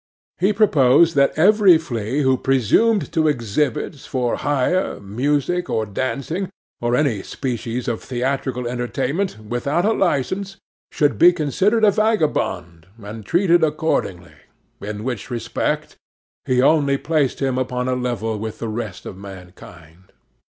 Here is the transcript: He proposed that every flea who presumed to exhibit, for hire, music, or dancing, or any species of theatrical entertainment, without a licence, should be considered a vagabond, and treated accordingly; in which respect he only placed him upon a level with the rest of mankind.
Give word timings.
He 0.39 0.51
proposed 0.51 1.15
that 1.15 1.31
every 1.37 1.77
flea 1.77 2.21
who 2.23 2.35
presumed 2.35 3.11
to 3.13 3.27
exhibit, 3.27 3.97
for 3.97 4.37
hire, 4.37 4.99
music, 4.99 5.69
or 5.69 5.85
dancing, 5.85 6.49
or 6.81 6.95
any 6.95 7.21
species 7.21 7.87
of 7.87 8.01
theatrical 8.01 8.67
entertainment, 8.67 9.37
without 9.37 9.85
a 9.85 9.93
licence, 9.93 10.57
should 10.91 11.19
be 11.19 11.31
considered 11.31 11.83
a 11.83 11.91
vagabond, 11.91 12.87
and 12.97 13.27
treated 13.27 13.63
accordingly; 13.63 14.33
in 14.81 15.03
which 15.03 15.29
respect 15.29 15.97
he 16.45 16.63
only 16.63 16.97
placed 16.97 17.39
him 17.39 17.59
upon 17.59 17.87
a 17.87 17.93
level 17.93 18.39
with 18.39 18.57
the 18.57 18.69
rest 18.69 19.05
of 19.05 19.15
mankind. 19.17 20.11